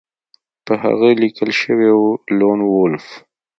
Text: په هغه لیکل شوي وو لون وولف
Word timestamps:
په 0.65 0.73
هغه 0.83 1.09
لیکل 1.21 1.49
شوي 1.61 1.89
وو 1.93 2.09
لون 2.39 2.59
وولف 2.71 3.05